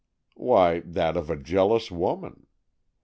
[0.37, 2.47] "Why, that of a jealous woman.